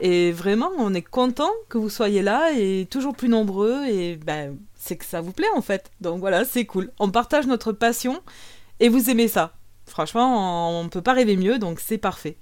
[0.00, 3.86] Et vraiment, on est content que vous soyez là et toujours plus nombreux.
[3.86, 5.90] Et ben, c'est que ça vous plaît en fait.
[6.02, 6.92] Donc voilà, c'est cool.
[6.98, 8.20] On partage notre passion
[8.78, 9.54] et vous aimez ça.
[9.88, 12.36] Franchement, on ne peut pas rêver mieux, donc c'est parfait.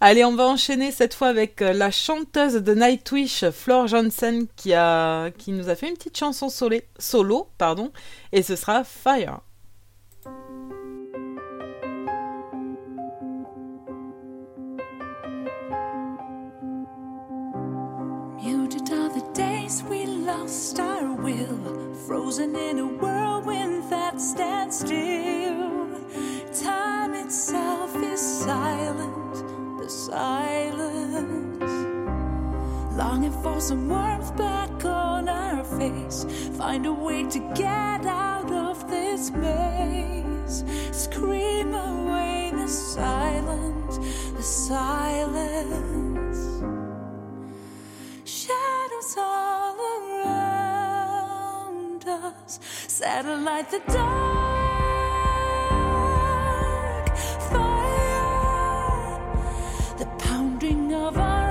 [0.00, 4.70] Allez, on va enchaîner cette fois avec euh, la chanteuse de Nightwish, Flor Johnson, qui,
[4.70, 7.48] nous a fait une petite chanson solo,
[8.32, 9.40] et ce sera Fire.
[19.88, 26.00] We lost our will, frozen in a whirlwind that stands still.
[26.62, 29.34] Time itself is silent,
[29.76, 31.60] the silence.
[32.96, 36.24] Longing for some warmth back on our face,
[36.56, 40.62] find a way to get out of this maze.
[40.92, 43.98] Scream away the silence,
[44.36, 45.82] the silence.
[48.24, 49.76] Shadows all
[51.02, 54.43] around us, satellite the dark
[60.94, 61.43] of our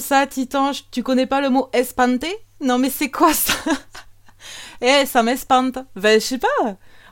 [0.00, 3.54] Ça, Titan Tu connais pas le mot espanté Non, mais c'est quoi ça?
[4.84, 5.78] Eh, ça m'espante.
[5.94, 6.48] Ben, je sais pas.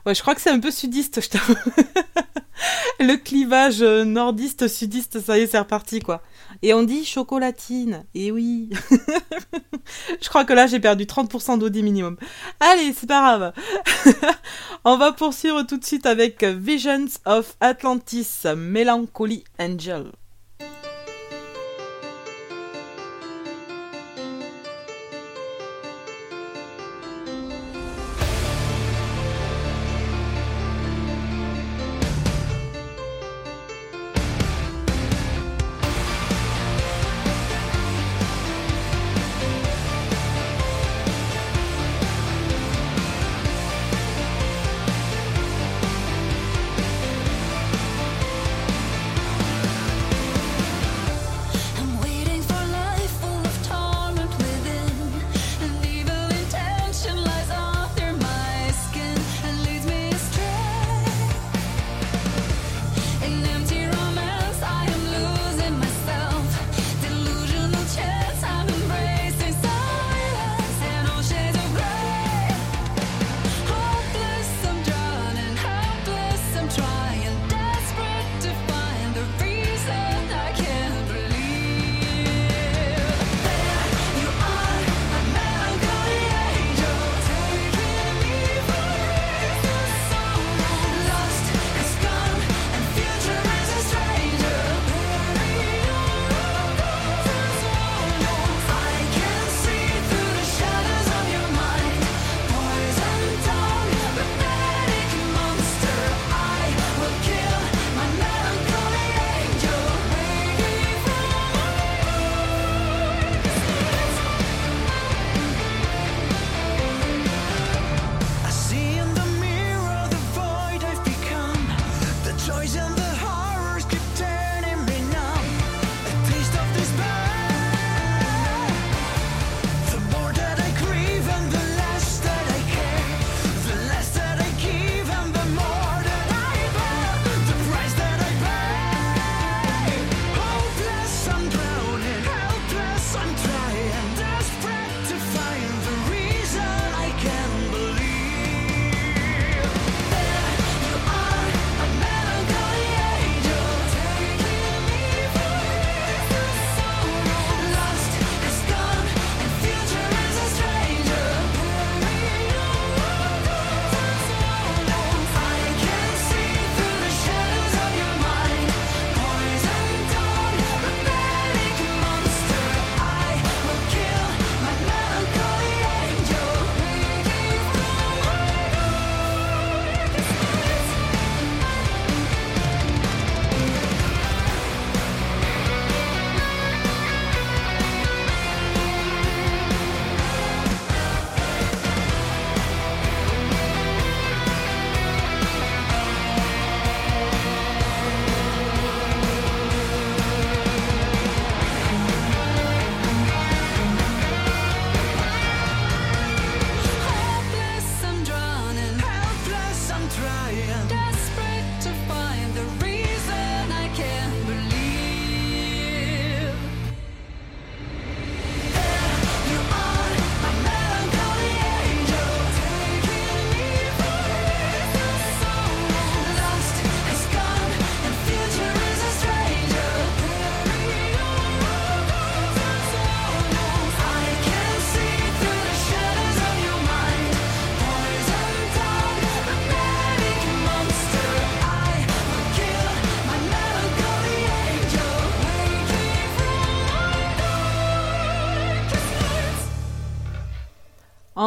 [0.05, 1.55] Ouais, je crois que c'est un peu sudiste, je t'avoue.
[2.99, 6.21] le clivage euh, nordiste-sudiste, ça y est, c'est reparti, quoi.
[6.61, 8.03] Et on dit chocolatine.
[8.13, 8.69] Et oui.
[10.21, 12.17] je crois que là, j'ai perdu 30% d'audit minimum.
[12.59, 13.53] Allez, c'est pas grave.
[14.83, 18.27] on va poursuivre tout de suite avec Visions of Atlantis,
[18.57, 20.11] Melancholy Angel.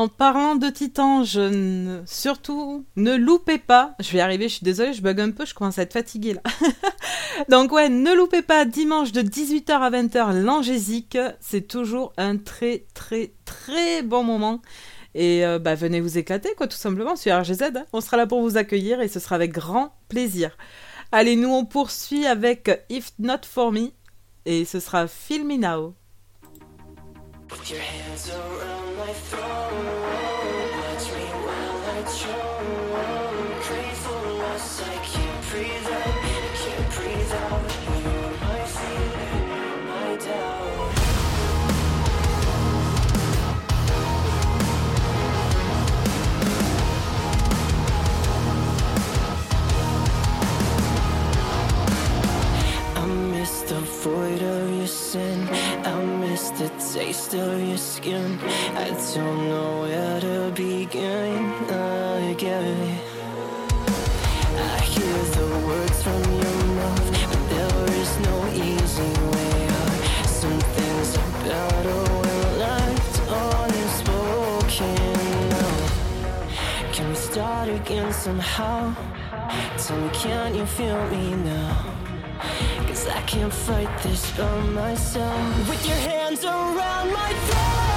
[0.04, 2.02] En parlant de Titan, je ne...
[2.04, 3.94] surtout ne loupez pas.
[4.00, 5.94] Je vais y arriver, je suis désolée, je bug un peu, je commence à être
[5.94, 6.42] fatiguée là.
[7.48, 11.16] Donc ouais, ne loupez pas dimanche de 18h à 20h l'Angésique.
[11.40, 14.60] C'est toujours un très très très bon moment.
[15.14, 17.62] Et euh, bah, venez vous éclater quoi, tout simplement sur RGZ.
[17.62, 17.86] hein.
[17.94, 20.58] On sera là pour vous accueillir et ce sera avec grand plaisir.
[21.12, 23.88] Allez, nous on poursuit avec If Not For Me
[24.44, 25.94] et ce sera Feel Me Now.
[27.56, 29.44] Put your hands around my throat.
[30.74, 32.64] Watch me while I choke.
[34.02, 34.24] For.
[34.84, 36.02] I can't breathe out.
[36.02, 37.74] I can't breathe out.
[53.30, 55.33] Miss the void of your sin.
[55.86, 58.38] I miss the taste of your skin.
[58.74, 61.52] I don't know where to begin
[62.30, 62.98] again.
[64.56, 68.36] I hear the words from your mouth, but there is no
[68.66, 70.26] easy way out.
[70.26, 73.14] Some things are better when left
[73.68, 74.94] unspoken.
[75.50, 78.94] Now, can we start again somehow?
[79.76, 82.03] Tell me, can you feel me now?
[82.86, 85.68] Cause I can't fight this by myself.
[85.68, 87.93] With your hands around my throat,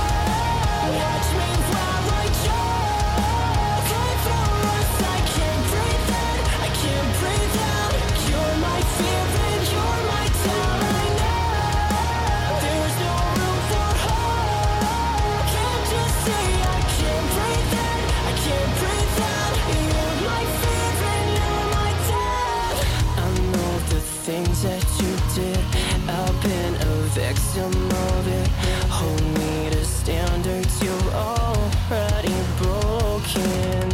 [27.59, 33.89] Hold me to standards you're already broken.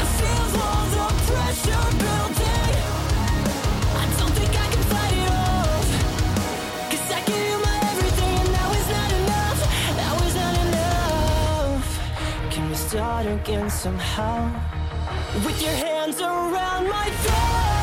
[0.00, 2.76] I feel all the pressure building.
[4.00, 5.88] I don't think I can fight it off.
[6.88, 9.60] 'Cause I gave you my everything and that was not enough.
[10.00, 11.86] That was not enough.
[12.52, 14.38] Can we start again somehow?
[15.44, 17.73] With your hands around my throat,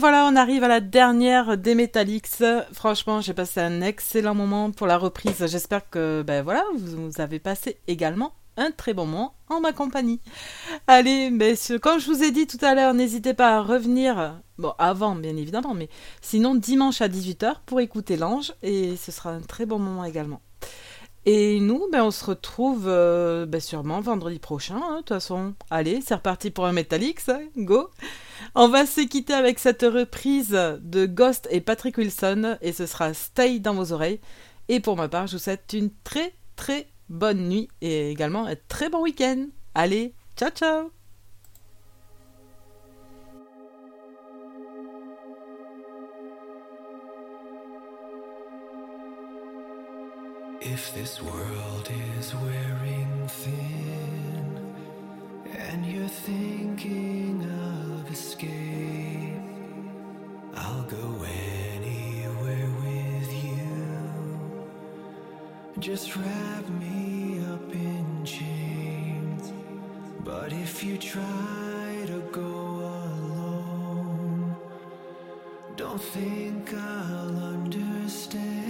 [0.00, 2.26] voilà, on arrive à la dernière des Metallics.
[2.72, 5.46] Franchement, j'ai passé un excellent moment pour la reprise.
[5.46, 10.20] J'espère que ben voilà, vous, avez passé également un très bon moment en ma compagnie.
[10.86, 14.72] Allez, ce- comme je vous ai dit tout à l'heure, n'hésitez pas à revenir, bon
[14.78, 15.88] avant bien évidemment, mais
[16.20, 20.40] sinon dimanche à 18h pour écouter l'ange et ce sera un très bon moment également.
[21.26, 24.76] Et nous, ben, on se retrouve euh, ben, sûrement vendredi prochain.
[24.82, 27.28] hein, De toute façon, allez, c'est reparti pour un Metallics.
[27.28, 27.90] hein, go
[28.54, 32.56] On va se quitter avec cette reprise de Ghost et Patrick Wilson.
[32.62, 34.20] Et ce sera Stay dans vos oreilles.
[34.68, 37.68] Et pour ma part, je vous souhaite une très très bonne nuit.
[37.82, 39.46] Et également un très bon week-end.
[39.74, 40.99] Allez, ciao ciao
[50.72, 54.72] If this world is wearing thin
[55.52, 59.42] and you're thinking of escape,
[60.54, 61.24] I'll go
[61.74, 64.70] anywhere with you.
[65.80, 69.52] Just wrap me up in chains.
[70.22, 72.52] But if you try to go
[72.94, 74.54] alone,
[75.74, 78.69] don't think I'll understand.